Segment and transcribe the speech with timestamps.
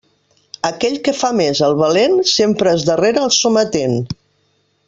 [0.69, 3.99] Aquell que fa més el valent, sempre és darrer el sometent.